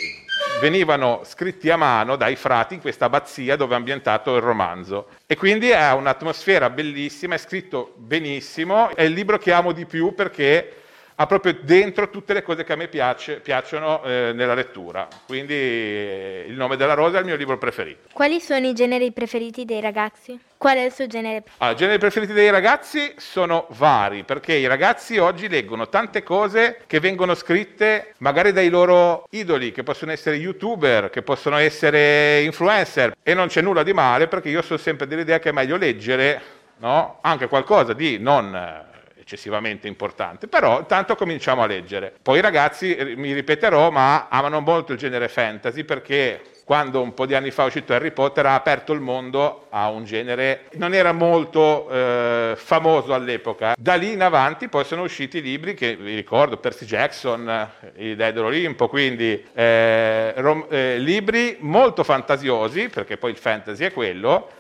venivano 0.61 1.23
scritti 1.25 1.71
a 1.71 1.77
mano 1.77 2.17
dai 2.17 2.35
frati 2.35 2.75
in 2.75 2.81
questa 2.81 3.05
abbazia 3.05 3.57
dove 3.57 3.75
è 3.75 3.77
ambientato 3.77 4.35
il 4.35 4.43
romanzo. 4.43 5.09
E 5.27 5.37
quindi 5.37 5.73
ha 5.73 5.95
un'atmosfera 5.95 6.71
bellissima, 6.71 7.35
è 7.35 7.39
scritto 7.39 7.95
benissimo, 7.97 8.95
è 8.95 9.03
il 9.03 9.13
libro 9.13 9.39
che 9.39 9.53
amo 9.53 9.73
di 9.73 9.87
più 9.87 10.15
perché 10.15 10.80
ha 11.21 11.27
proprio 11.27 11.55
dentro 11.61 12.09
tutte 12.09 12.33
le 12.33 12.43
cose 12.43 12.65
che 12.65 12.73
a 12.73 12.77
me 12.77 12.89
piace, 12.89 13.41
piacciono 13.41 14.03
eh, 14.05 14.33
nella 14.35 14.55
lettura. 14.55 15.07
Quindi 15.27 15.53
eh, 15.53 16.47
Il 16.49 16.55
nome 16.55 16.77
della 16.77 16.95
rosa 16.95 17.19
è 17.19 17.21
il 17.21 17.27
mio 17.27 17.37
libro 17.37 17.59
preferito. 17.59 18.09
Quali 18.13 18.41
sono 18.41 18.67
i 18.67 18.73
generi 18.73 19.13
preferiti 19.13 19.67
dei 19.67 19.83
ragazzi? 19.83 20.41
Qual 20.57 20.77
è 20.79 20.81
il 20.81 20.93
suo 20.93 21.07
genere? 21.07 21.43
Ah, 21.59 21.73
I 21.73 21.77
generi 21.77 21.99
preferiti 21.99 22.33
dei 22.33 22.49
ragazzi 22.49 23.13
sono 23.19 23.67
vari, 23.77 24.25
perché 24.25 24.55
i 24.55 24.67
ragazzi 24.67 25.19
oggi 25.19 25.47
leggono 25.51 25.91
tante 25.91 26.23
cose 26.23 26.81
che 26.87 27.01
vengono 27.01 27.35
scritte 27.35 28.15
magari 28.19 28.53
dai 28.53 28.71
loro 28.71 29.27
idoli, 29.29 29.73
che 29.73 29.83
possono 29.83 30.13
essere 30.13 30.37
youtuber, 30.37 31.11
che 31.11 31.21
possono 31.21 31.59
essere 31.59 32.41
influencer, 32.45 33.15
e 33.23 33.35
non 33.35 33.49
c'è 33.49 33.61
nulla 33.61 33.83
di 33.83 33.93
male 33.93 34.27
perché 34.27 34.49
io 34.49 34.63
sono 34.63 34.79
sempre 34.79 35.07
dell'idea 35.07 35.39
che 35.39 35.51
è 35.51 35.53
meglio 35.53 35.77
leggere 35.77 36.41
no? 36.79 37.19
anche 37.21 37.47
qualcosa 37.47 37.93
di 37.93 38.19
non 38.19 38.89
eccessivamente 39.31 39.87
importante, 39.87 40.49
però 40.49 40.81
intanto 40.81 41.15
cominciamo 41.15 41.63
a 41.63 41.67
leggere. 41.67 42.13
Poi 42.21 42.39
i 42.39 42.41
ragazzi, 42.41 42.97
mi 43.17 43.33
ripeterò, 43.33 43.91
ma 43.91 44.27
amano 44.29 44.61
molto 44.61 44.93
il 44.93 44.99
genere 44.99 45.29
fantasy 45.29 45.85
perché 45.85 46.43
quando 46.65 47.01
un 47.01 47.15
po' 47.15 47.27
di 47.27 47.35
anni 47.35 47.51
fa 47.51 47.65
è 47.65 47.67
uscito 47.67 47.93
Harry 47.93 48.13
Potter 48.13 48.47
ha 48.47 48.55
aperto 48.55 48.93
il 48.93 49.01
mondo 49.01 49.67
a 49.71 49.91
un 49.91 50.05
genere 50.05 50.67
non 50.75 50.95
era 50.95 51.11
molto 51.11 51.91
eh, 51.91 52.55
famoso 52.57 53.13
all'epoca. 53.13 53.75
Da 53.77 53.95
lì 53.95 54.13
in 54.13 54.23
avanti 54.23 54.69
poi 54.69 54.85
sono 54.85 55.03
usciti 55.03 55.43
libri 55.43 55.75
che 55.75 55.97
vi 55.97 56.15
ricordo, 56.15 56.59
Percy 56.59 56.85
Jackson, 56.85 57.49
eh, 57.49 58.11
I 58.11 58.17
Dei 58.17 58.33
dell'Olimpo, 58.33 58.89
quindi 58.89 59.45
eh, 59.53 60.33
rom- 60.37 60.67
eh, 60.71 60.99
libri 60.99 61.57
molto 61.61 62.05
fantasiosi, 62.05 62.89
perché 62.89 63.17
poi 63.17 63.33
il 63.33 63.37
fantasy 63.37 63.85
è 63.85 63.93
quello, 63.93 64.51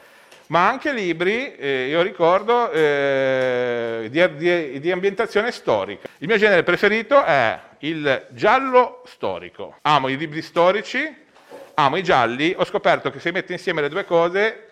ma 0.50 0.68
anche 0.68 0.92
libri, 0.92 1.54
eh, 1.54 1.86
io 1.88 2.02
ricordo, 2.02 2.70
eh, 2.72 4.08
di, 4.10 4.36
di, 4.36 4.80
di, 4.80 4.90
ambientazione 4.90 5.52
storica. 5.52 6.08
Il 6.18 6.26
mio 6.26 6.38
genere 6.38 6.64
preferito 6.64 7.24
è 7.24 7.58
il 7.80 8.26
giallo 8.30 9.02
storico. 9.06 9.76
Amo 9.82 10.08
i 10.08 10.16
libri 10.16 10.42
storici, 10.42 11.08
amo 11.74 11.96
i 11.96 12.02
gialli, 12.02 12.52
ho 12.56 12.64
scoperto 12.64 13.10
che 13.10 13.20
se 13.20 13.30
metti 13.30 13.52
insieme 13.52 13.80
le 13.80 13.88
due 13.88 14.04
cose 14.04 14.66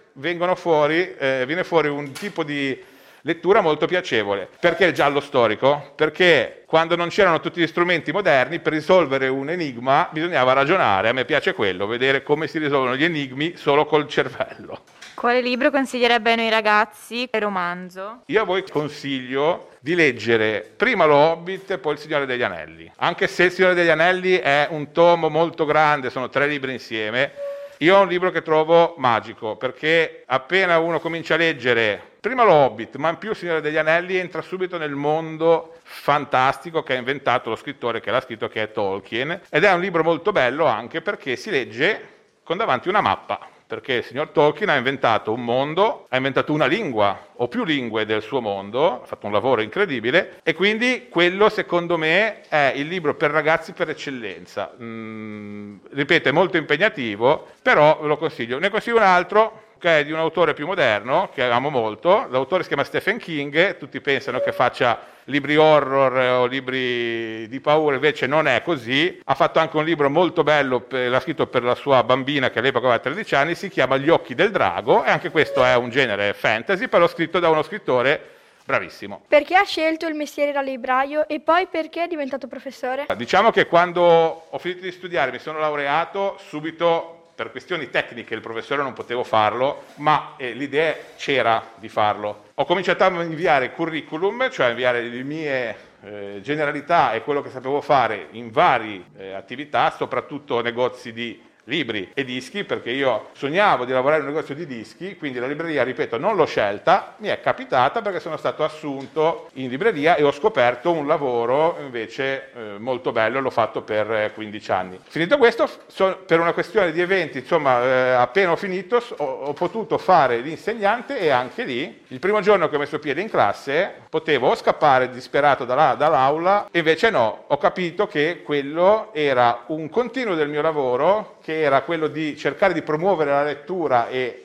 fuori, 0.56 1.14
eh, 1.16 1.44
viene 1.46 1.62
fuori 1.62 1.86
un 1.86 2.10
tipo 2.10 2.42
di 2.42 2.76
lettura 3.20 3.60
molto 3.60 3.86
piacevole. 3.86 4.48
Perché 4.58 4.86
il 4.86 4.92
giallo 4.92 5.20
storico? 5.20 5.92
Perché 5.94 6.64
quando 6.66 6.96
non 6.96 7.08
c'erano 7.08 7.38
tutti 7.38 7.60
gli 7.60 7.66
strumenti 7.68 8.10
moderni, 8.10 8.58
per 8.58 8.72
risolvere 8.72 9.28
un 9.28 9.48
enigma 9.48 10.08
bisognava 10.10 10.54
ragionare. 10.54 11.08
A 11.08 11.12
me 11.12 11.24
piace 11.24 11.54
quello, 11.54 11.86
vedere 11.86 12.24
come 12.24 12.48
si 12.48 12.58
risolvono 12.58 12.96
gli 12.96 13.04
enigmi 13.04 13.54
solo 13.56 13.86
col 13.86 14.08
cervello. 14.08 14.82
Quale 15.18 15.40
libro 15.40 15.72
consiglierebbe 15.72 16.30
ai 16.30 16.36
noi 16.36 16.48
ragazzi? 16.48 17.26
Che 17.28 17.40
romanzo? 17.40 18.22
Io 18.26 18.40
a 18.40 18.44
voi 18.44 18.62
consiglio 18.62 19.70
di 19.80 19.96
leggere 19.96 20.64
prima 20.76 21.06
Lo 21.06 21.16
Hobbit 21.16 21.72
e 21.72 21.78
poi 21.78 21.94
Il 21.94 21.98
Signore 21.98 22.24
degli 22.24 22.44
Anelli. 22.44 22.88
Anche 22.98 23.26
se 23.26 23.42
Il 23.42 23.50
Signore 23.50 23.74
degli 23.74 23.88
Anelli 23.88 24.34
è 24.34 24.68
un 24.70 24.92
tomo 24.92 25.28
molto 25.28 25.64
grande, 25.64 26.10
sono 26.10 26.28
tre 26.28 26.46
libri 26.46 26.70
insieme, 26.70 27.32
io 27.78 27.96
ho 27.96 28.02
un 28.02 28.06
libro 28.06 28.30
che 28.30 28.42
trovo 28.42 28.94
magico 28.98 29.56
perché 29.56 30.22
appena 30.24 30.78
uno 30.78 31.00
comincia 31.00 31.34
a 31.34 31.38
leggere 31.38 32.00
prima 32.20 32.44
Lo 32.44 32.52
Hobbit, 32.52 32.94
ma 32.94 33.08
in 33.08 33.18
più 33.18 33.30
Il 33.30 33.36
Signore 33.36 33.60
degli 33.60 33.76
Anelli, 33.76 34.14
entra 34.18 34.40
subito 34.40 34.78
nel 34.78 34.94
mondo 34.94 35.78
fantastico 35.82 36.84
che 36.84 36.92
ha 36.92 36.96
inventato 36.96 37.50
lo 37.50 37.56
scrittore 37.56 38.00
che 38.00 38.12
l'ha 38.12 38.20
scritto, 38.20 38.46
che 38.46 38.62
è 38.62 38.70
Tolkien, 38.70 39.40
ed 39.50 39.64
è 39.64 39.72
un 39.72 39.80
libro 39.80 40.04
molto 40.04 40.30
bello 40.30 40.66
anche 40.66 41.00
perché 41.00 41.34
si 41.34 41.50
legge 41.50 42.08
con 42.44 42.56
davanti 42.56 42.88
una 42.88 43.00
mappa 43.00 43.56
perché 43.68 43.92
il 43.96 44.04
signor 44.04 44.30
Tolkien 44.30 44.70
ha 44.70 44.76
inventato 44.76 45.30
un 45.30 45.44
mondo, 45.44 46.06
ha 46.08 46.16
inventato 46.16 46.54
una 46.54 46.64
lingua 46.64 47.26
o 47.34 47.48
più 47.48 47.64
lingue 47.64 48.06
del 48.06 48.22
suo 48.22 48.40
mondo, 48.40 49.02
ha 49.02 49.04
fatto 49.04 49.26
un 49.26 49.32
lavoro 49.32 49.60
incredibile 49.60 50.40
e 50.42 50.54
quindi 50.54 51.08
quello 51.10 51.50
secondo 51.50 51.98
me 51.98 52.40
è 52.48 52.72
il 52.74 52.88
libro 52.88 53.14
per 53.14 53.30
ragazzi 53.30 53.74
per 53.74 53.90
eccellenza. 53.90 54.72
Mm, 54.82 55.76
ripeto, 55.90 56.30
è 56.30 56.32
molto 56.32 56.56
impegnativo, 56.56 57.46
però 57.60 57.98
ve 58.00 58.08
lo 58.08 58.16
consiglio. 58.16 58.58
Ne 58.58 58.70
consiglio 58.70 58.96
un 58.96 59.02
altro 59.02 59.62
che 59.78 60.00
è 60.00 60.04
di 60.04 60.12
un 60.12 60.18
autore 60.18 60.54
più 60.54 60.66
moderno, 60.66 61.30
che 61.32 61.44
amo 61.44 61.70
molto, 61.70 62.26
l'autore 62.28 62.62
si 62.62 62.68
chiama 62.68 62.84
Stephen 62.84 63.18
King, 63.18 63.76
tutti 63.78 64.00
pensano 64.00 64.40
che 64.40 64.52
faccia 64.52 65.16
libri 65.24 65.56
horror 65.56 66.40
o 66.40 66.46
libri 66.46 67.46
di 67.48 67.60
paura, 67.60 67.94
invece 67.94 68.26
non 68.26 68.48
è 68.48 68.62
così. 68.62 69.20
Ha 69.24 69.34
fatto 69.34 69.58
anche 69.58 69.76
un 69.76 69.84
libro 69.84 70.10
molto 70.10 70.42
bello, 70.42 70.86
l'ha 70.88 71.20
scritto 71.20 71.46
per 71.46 71.62
la 71.62 71.74
sua 71.74 72.02
bambina 72.02 72.50
che 72.50 72.58
all'epoca 72.58 72.86
aveva 72.86 73.00
13 73.00 73.34
anni, 73.34 73.54
si 73.54 73.68
chiama 73.68 73.96
Gli 73.96 74.08
occhi 74.08 74.34
del 74.34 74.50
drago 74.50 75.04
e 75.04 75.10
anche 75.10 75.30
questo 75.30 75.64
è 75.64 75.74
un 75.76 75.90
genere 75.90 76.32
fantasy, 76.34 76.88
però 76.88 77.06
scritto 77.06 77.38
da 77.38 77.48
uno 77.48 77.62
scrittore 77.62 78.36
bravissimo. 78.64 79.24
Perché 79.28 79.56
ha 79.56 79.64
scelto 79.64 80.06
il 80.06 80.14
mestiere 80.14 80.52
da 80.52 80.60
libraio 80.60 81.26
e 81.26 81.40
poi 81.40 81.66
perché 81.70 82.04
è 82.04 82.06
diventato 82.06 82.46
professore? 82.46 83.06
Diciamo 83.16 83.50
che 83.50 83.66
quando 83.66 84.02
ho 84.50 84.58
finito 84.58 84.82
di 84.82 84.92
studiare, 84.92 85.30
mi 85.30 85.38
sono 85.38 85.58
laureato, 85.58 86.38
subito 86.38 87.17
per 87.38 87.52
questioni 87.52 87.88
tecniche 87.88 88.34
il 88.34 88.40
professore 88.40 88.82
non 88.82 88.94
potevo 88.94 89.22
farlo, 89.22 89.84
ma 89.98 90.34
eh, 90.36 90.54
l'idea 90.54 90.96
c'era 91.16 91.70
di 91.76 91.88
farlo. 91.88 92.46
Ho 92.54 92.64
cominciato 92.64 93.04
a 93.04 93.22
inviare 93.22 93.70
curriculum, 93.70 94.50
cioè 94.50 94.66
a 94.66 94.70
inviare 94.70 95.02
le 95.02 95.22
mie 95.22 95.76
eh, 96.02 96.40
generalità 96.42 97.12
e 97.12 97.22
quello 97.22 97.40
che 97.40 97.50
sapevo 97.50 97.80
fare 97.80 98.26
in 98.32 98.50
varie 98.50 99.04
eh, 99.16 99.34
attività, 99.34 99.94
soprattutto 99.96 100.60
negozi 100.62 101.12
di 101.12 101.40
libri 101.68 102.10
e 102.14 102.24
dischi, 102.24 102.64
perché 102.64 102.90
io 102.90 103.28
sognavo 103.32 103.84
di 103.84 103.92
lavorare 103.92 104.22
in 104.22 104.26
un 104.26 104.32
negozio 104.34 104.54
di 104.54 104.66
dischi, 104.66 105.16
quindi 105.16 105.38
la 105.38 105.46
libreria, 105.46 105.84
ripeto, 105.84 106.18
non 106.18 106.34
l'ho 106.34 106.46
scelta, 106.46 107.14
mi 107.18 107.28
è 107.28 107.40
capitata 107.40 108.02
perché 108.02 108.20
sono 108.20 108.36
stato 108.36 108.64
assunto 108.64 109.50
in 109.54 109.68
libreria 109.68 110.16
e 110.16 110.22
ho 110.22 110.32
scoperto 110.32 110.90
un 110.90 111.06
lavoro 111.06 111.76
invece 111.80 112.50
eh, 112.54 112.78
molto 112.78 113.12
bello, 113.12 113.40
l'ho 113.40 113.50
fatto 113.50 113.82
per 113.82 114.32
15 114.34 114.70
eh, 114.70 114.74
anni. 114.74 115.00
Finito 115.06 115.36
questo, 115.36 115.68
so, 115.86 116.22
per 116.26 116.40
una 116.40 116.52
questione 116.52 116.90
di 116.90 117.00
eventi, 117.00 117.38
insomma, 117.38 117.82
eh, 117.82 118.10
appena 118.12 118.52
ho 118.52 118.56
finito, 118.56 119.02
ho, 119.18 119.24
ho 119.24 119.52
potuto 119.52 119.98
fare 119.98 120.38
l'insegnante 120.38 121.18
e 121.18 121.28
anche 121.28 121.64
lì, 121.64 122.04
il 122.08 122.18
primo 122.18 122.40
giorno 122.40 122.68
che 122.68 122.76
ho 122.76 122.78
messo 122.78 122.98
piede 122.98 123.20
in 123.20 123.28
classe, 123.28 123.92
potevo 124.08 124.54
scappare 124.54 125.10
disperato 125.10 125.66
dalla, 125.66 125.94
dall'aula, 125.94 126.68
invece 126.72 127.10
no, 127.10 127.44
ho 127.46 127.58
capito 127.58 128.06
che 128.06 128.40
quello 128.42 129.10
era 129.12 129.64
un 129.66 129.90
continuo 129.90 130.34
del 130.34 130.48
mio 130.48 130.62
lavoro 130.62 131.36
che 131.42 131.57
era 131.60 131.82
quello 131.82 132.08
di 132.08 132.36
cercare 132.36 132.72
di 132.72 132.82
promuovere 132.82 133.30
la 133.30 133.42
lettura 133.42 134.08
e 134.08 134.44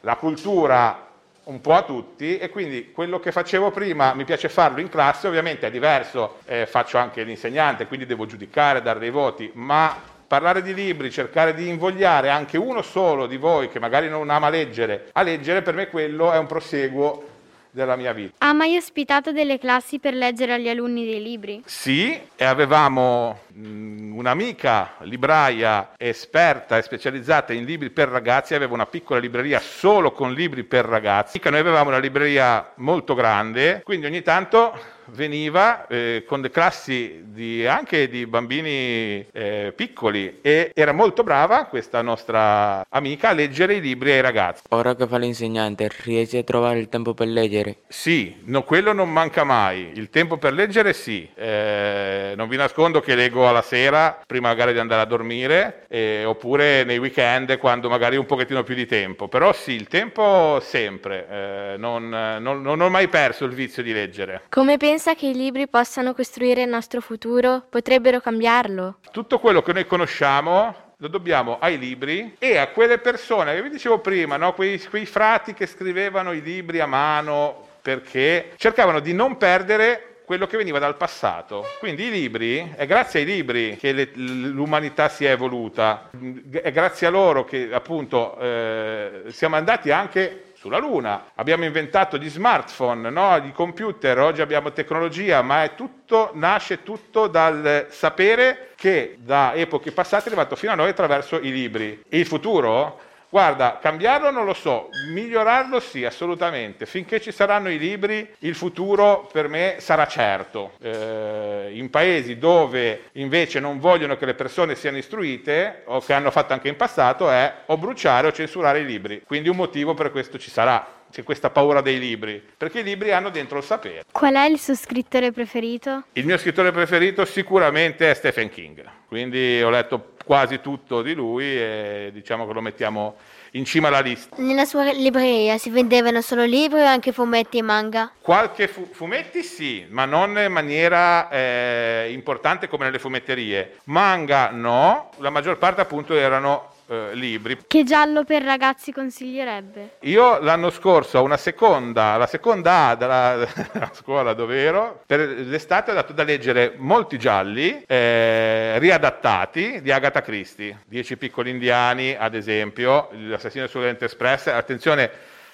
la 0.00 0.16
cultura 0.16 1.08
un 1.44 1.60
po' 1.60 1.74
a 1.74 1.82
tutti 1.82 2.38
e 2.38 2.50
quindi 2.50 2.92
quello 2.92 3.18
che 3.18 3.32
facevo 3.32 3.70
prima 3.70 4.14
mi 4.14 4.24
piace 4.24 4.48
farlo 4.48 4.80
in 4.80 4.88
classe, 4.88 5.26
ovviamente 5.26 5.66
è 5.66 5.70
diverso, 5.70 6.38
eh, 6.44 6.66
faccio 6.66 6.98
anche 6.98 7.22
l'insegnante, 7.24 7.86
quindi 7.86 8.06
devo 8.06 8.26
giudicare, 8.26 8.82
dare 8.82 9.00
dei 9.00 9.10
voti, 9.10 9.50
ma 9.54 9.96
parlare 10.26 10.62
di 10.62 10.72
libri, 10.72 11.10
cercare 11.10 11.52
di 11.52 11.68
invogliare 11.68 12.30
anche 12.30 12.56
uno 12.56 12.80
solo 12.80 13.26
di 13.26 13.36
voi 13.36 13.68
che 13.68 13.80
magari 13.80 14.08
non 14.08 14.30
ama 14.30 14.48
leggere 14.48 15.08
a 15.12 15.22
leggere, 15.22 15.62
per 15.62 15.74
me 15.74 15.88
quello 15.88 16.32
è 16.32 16.38
un 16.38 16.46
proseguo 16.46 17.30
della 17.72 17.96
mia 17.96 18.12
vita. 18.12 18.34
Ha 18.38 18.52
mai 18.52 18.76
ospitato 18.76 19.32
delle 19.32 19.58
classi 19.58 19.98
per 19.98 20.14
leggere 20.14 20.52
agli 20.52 20.68
alunni 20.68 21.04
dei 21.04 21.22
libri? 21.22 21.62
Sì, 21.64 22.18
e 22.36 22.44
avevamo 22.44 23.40
mm, 23.56 24.16
un'amica 24.16 24.96
libraia 25.00 25.92
esperta 25.96 26.76
e 26.76 26.82
specializzata 26.82 27.52
in 27.52 27.64
libri 27.64 27.90
per 27.90 28.08
ragazzi, 28.08 28.54
aveva 28.54 28.74
una 28.74 28.86
piccola 28.86 29.18
libreria 29.18 29.58
solo 29.58 30.12
con 30.12 30.32
libri 30.34 30.64
per 30.64 30.84
ragazzi. 30.84 31.40
Noi 31.42 31.60
avevamo 31.60 31.88
una 31.88 31.98
libreria 31.98 32.72
molto 32.76 33.14
grande, 33.14 33.80
quindi 33.82 34.06
ogni 34.06 34.22
tanto 34.22 35.00
veniva 35.12 35.86
eh, 35.86 36.24
con 36.26 36.40
le 36.40 36.50
classi 36.50 37.22
di, 37.26 37.66
anche 37.66 38.08
di 38.08 38.26
bambini 38.26 39.26
eh, 39.32 39.72
piccoli 39.74 40.38
e 40.40 40.70
era 40.74 40.92
molto 40.92 41.22
brava 41.22 41.64
questa 41.64 42.02
nostra 42.02 42.84
amica 42.88 43.30
a 43.30 43.32
leggere 43.32 43.74
i 43.74 43.80
libri 43.80 44.12
ai 44.12 44.20
ragazzi. 44.20 44.62
Ora 44.70 44.94
che 44.94 45.06
fa 45.06 45.18
l'insegnante, 45.18 45.90
riesce 46.04 46.38
a 46.38 46.42
trovare 46.42 46.78
il 46.78 46.88
tempo 46.88 47.14
per 47.14 47.26
leggere? 47.26 47.78
Sì, 47.88 48.42
no, 48.44 48.62
quello 48.62 48.92
non 48.92 49.10
manca 49.10 49.44
mai. 49.44 49.92
Il 49.94 50.10
tempo 50.10 50.36
per 50.36 50.52
leggere 50.52 50.92
sì. 50.92 51.28
Eh, 51.34 52.32
non 52.36 52.48
vi 52.48 52.56
nascondo 52.56 53.00
che 53.00 53.14
leggo 53.14 53.48
alla 53.48 53.62
sera, 53.62 54.20
prima 54.26 54.48
magari 54.48 54.72
di 54.72 54.78
andare 54.78 55.02
a 55.02 55.06
dormire, 55.06 55.86
eh, 55.88 56.24
oppure 56.24 56.84
nei 56.84 56.98
weekend 56.98 57.56
quando 57.58 57.88
magari 57.88 58.16
un 58.16 58.26
pochettino 58.26 58.62
più 58.62 58.74
di 58.74 58.86
tempo. 58.86 59.28
Però 59.28 59.52
sì, 59.52 59.72
il 59.72 59.88
tempo 59.88 60.60
sempre. 60.60 61.26
Eh, 61.28 61.74
non, 61.78 62.08
non, 62.08 62.62
non 62.62 62.80
ho 62.80 62.88
mai 62.88 63.08
perso 63.08 63.44
il 63.44 63.52
vizio 63.52 63.82
di 63.82 63.92
leggere. 63.92 64.42
Come 64.48 64.76
pensi 64.76 65.01
pensa 65.02 65.18
che 65.18 65.26
i 65.26 65.34
libri 65.34 65.66
possano 65.66 66.14
costruire 66.14 66.62
il 66.62 66.68
nostro 66.68 67.00
futuro? 67.00 67.64
Potrebbero 67.68 68.20
cambiarlo? 68.20 68.98
Tutto 69.10 69.40
quello 69.40 69.60
che 69.60 69.72
noi 69.72 69.84
conosciamo 69.84 70.92
lo 70.96 71.08
dobbiamo 71.08 71.58
ai 71.58 71.76
libri 71.76 72.36
e 72.38 72.56
a 72.56 72.68
quelle 72.68 72.98
persone 72.98 73.52
che 73.52 73.62
vi 73.62 73.70
dicevo 73.70 73.98
prima, 73.98 74.36
no? 74.36 74.54
quei, 74.54 74.80
quei 74.84 75.04
frati 75.04 75.54
che 75.54 75.66
scrivevano 75.66 76.30
i 76.30 76.40
libri 76.40 76.78
a 76.78 76.86
mano 76.86 77.66
perché 77.82 78.52
cercavano 78.54 79.00
di 79.00 79.12
non 79.12 79.36
perdere 79.38 80.20
quello 80.24 80.46
che 80.46 80.56
veniva 80.56 80.78
dal 80.78 80.96
passato. 80.96 81.64
Quindi 81.80 82.04
i 82.04 82.10
libri, 82.10 82.72
è 82.76 82.86
grazie 82.86 83.20
ai 83.20 83.26
libri 83.26 83.76
che 83.78 83.90
le, 83.90 84.10
l'umanità 84.14 85.08
si 85.08 85.24
è 85.24 85.32
evoluta, 85.32 86.10
è 86.48 86.70
grazie 86.70 87.08
a 87.08 87.10
loro 87.10 87.44
che 87.44 87.70
appunto 87.72 88.38
eh, 88.38 89.24
siamo 89.30 89.56
andati 89.56 89.90
anche 89.90 90.51
sulla 90.62 90.78
Luna, 90.78 91.32
abbiamo 91.34 91.64
inventato 91.64 92.16
gli 92.18 92.30
smartphone, 92.30 93.10
no? 93.10 93.36
i 93.44 93.50
computer, 93.50 94.16
oggi 94.20 94.42
abbiamo 94.42 94.70
tecnologia, 94.70 95.42
ma 95.42 95.66
tutto, 95.74 96.30
nasce 96.34 96.84
tutto 96.84 97.26
dal 97.26 97.88
sapere 97.90 98.68
che 98.76 99.16
da 99.18 99.54
epoche 99.54 99.90
passate 99.90 100.22
è 100.22 100.26
arrivato 100.28 100.54
fino 100.54 100.70
a 100.70 100.76
noi 100.76 100.90
attraverso 100.90 101.40
i 101.40 101.50
libri. 101.50 102.00
Il 102.10 102.26
futuro 102.26 103.00
Guarda, 103.32 103.78
cambiarlo 103.80 104.30
non 104.30 104.44
lo 104.44 104.52
so, 104.52 104.90
migliorarlo 105.08 105.80
sì, 105.80 106.04
assolutamente. 106.04 106.84
Finché 106.84 107.18
ci 107.18 107.32
saranno 107.32 107.70
i 107.70 107.78
libri, 107.78 108.28
il 108.40 108.54
futuro 108.54 109.26
per 109.32 109.48
me 109.48 109.76
sarà 109.78 110.06
certo. 110.06 110.72
Eh, 110.82 111.70
in 111.72 111.88
paesi 111.88 112.36
dove 112.36 113.04
invece 113.12 113.58
non 113.58 113.78
vogliono 113.78 114.18
che 114.18 114.26
le 114.26 114.34
persone 114.34 114.74
siano 114.74 114.98
istruite, 114.98 115.80
o 115.86 116.00
che 116.00 116.12
hanno 116.12 116.30
fatto 116.30 116.52
anche 116.52 116.68
in 116.68 116.76
passato, 116.76 117.30
è 117.30 117.50
o 117.64 117.78
bruciare 117.78 118.26
o 118.26 118.32
censurare 118.32 118.80
i 118.80 118.84
libri. 118.84 119.22
Quindi 119.24 119.48
un 119.48 119.56
motivo 119.56 119.94
per 119.94 120.10
questo 120.10 120.38
ci 120.38 120.50
sarà 120.50 120.86
c'è 121.12 121.22
questa 121.22 121.50
paura 121.50 121.82
dei 121.82 121.98
libri, 121.98 122.42
perché 122.56 122.80
i 122.80 122.82
libri 122.82 123.12
hanno 123.12 123.28
dentro 123.28 123.58
il 123.58 123.64
sapere. 123.64 124.04
Qual 124.10 124.34
è 124.34 124.46
il 124.46 124.58
suo 124.58 124.74
scrittore 124.74 125.30
preferito? 125.30 126.04
Il 126.14 126.24
mio 126.24 126.38
scrittore 126.38 126.72
preferito 126.72 127.26
sicuramente 127.26 128.10
è 128.10 128.14
Stephen 128.14 128.48
King, 128.48 128.82
quindi 129.06 129.60
ho 129.62 129.68
letto 129.68 130.14
quasi 130.24 130.60
tutto 130.60 131.02
di 131.02 131.12
lui 131.12 131.44
e 131.44 132.10
diciamo 132.12 132.46
che 132.46 132.52
lo 132.54 132.62
mettiamo 132.62 133.16
in 133.52 133.66
cima 133.66 133.88
alla 133.88 134.00
lista. 134.00 134.36
Nella 134.38 134.64
sua 134.64 134.90
libreria 134.92 135.58
si 135.58 135.68
vendevano 135.68 136.22
solo 136.22 136.44
libri 136.44 136.80
o 136.80 136.86
anche 136.86 137.12
fumetti 137.12 137.58
e 137.58 137.62
manga? 137.62 138.10
Qualche 138.20 138.66
fu- 138.66 138.88
fumetti 138.90 139.42
sì, 139.42 139.84
ma 139.90 140.06
non 140.06 140.38
in 140.38 140.52
maniera 140.52 141.28
eh, 141.28 142.08
importante 142.10 142.68
come 142.68 142.84
nelle 142.84 142.98
fumetterie. 142.98 143.76
Manga 143.84 144.48
no, 144.50 145.10
la 145.18 145.28
maggior 145.28 145.58
parte 145.58 145.82
appunto 145.82 146.14
erano 146.14 146.71
eh, 146.86 147.10
libri. 147.14 147.58
Che 147.66 147.84
giallo 147.84 148.24
per 148.24 148.42
ragazzi 148.42 148.92
consiglierebbe? 148.92 149.96
Io 150.00 150.38
l'anno 150.40 150.70
scorso 150.70 151.18
a 151.18 151.20
una 151.20 151.36
seconda, 151.36 152.16
la 152.16 152.26
seconda 152.26 152.88
A 152.88 152.94
della, 152.94 153.46
della 153.72 153.90
scuola 153.92 154.32
dove 154.32 154.60
ero, 154.60 155.02
per 155.06 155.20
l'estate 155.20 155.90
ho 155.90 155.94
dato 155.94 156.12
da 156.12 156.22
leggere 156.22 156.74
molti 156.76 157.18
gialli 157.18 157.82
eh, 157.86 158.78
riadattati 158.78 159.80
di 159.82 159.90
Agatha 159.90 160.22
Christie, 160.22 160.78
Dieci 160.86 161.16
piccoli 161.16 161.50
indiani 161.50 162.14
ad 162.14 162.34
esempio, 162.34 163.08
l'assassino 163.12 163.66
sull'Oriente 163.66 164.04
Express, 164.04 164.46
attenzione 164.48 165.10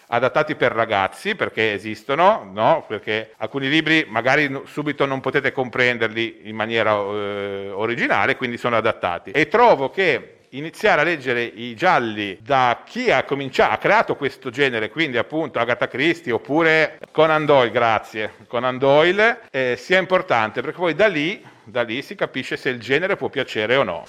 adattati 0.09 0.55
per 0.55 0.73
ragazzi 0.73 1.35
perché 1.35 1.73
esistono, 1.73 2.49
no? 2.53 2.85
perché 2.87 3.35
alcuni 3.39 3.69
libri 3.69 4.07
magari 4.09 4.63
subito 4.65 5.05
non 5.05 5.21
potete 5.21 5.53
comprenderli 5.53 6.41
in 6.45 6.57
maniera 6.57 6.93
eh, 6.93 7.71
originale, 7.73 8.37
quindi 8.37 8.57
sono 8.57 8.77
adattati. 8.77 9.31
E 9.33 9.49
trovo 9.49 9.91
che 9.91 10.38
iniziare 10.51 11.01
a 11.01 11.05
leggere 11.05 11.43
i 11.43 11.75
gialli 11.75 12.39
da 12.41 12.83
chi 12.85 13.11
ha 13.11 13.25
cominciato, 13.25 13.73
ha 13.73 13.79
creato 13.79 14.17
questo 14.17 14.51
genere, 14.51 14.91
quindi 14.91 15.19
appunto 15.19 15.59
Agatha 15.59 15.89
Christie 15.89 16.33
oppure 16.33 16.99
Conan 17.11 17.45
Doyle, 17.45 17.71
grazie, 17.71 18.33
Conan 18.47 18.79
Doyle, 18.79 19.41
eh, 19.51 19.77
sia 19.79 19.99
importante 19.99 20.61
perché 20.61 20.79
poi 20.79 20.95
da 20.95 21.07
lì, 21.07 21.45
da 21.65 21.83
lì 21.83 22.03
si 22.03 22.15
capisce 22.15 22.57
se 22.57 22.71
il 22.71 22.81
genere 22.81 23.17
può 23.17 23.29
piacere 23.29 23.77
o 23.77 23.83
no. 23.83 24.05